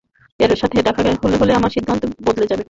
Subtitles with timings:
[0.39, 2.59] ওর সাথে দেখা হলে তোমার সিদ্ধান্ত বদলে যাবে।